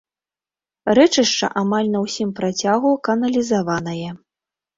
[0.99, 4.09] Рэчышча амаль на ўсім працягу каналізаванае.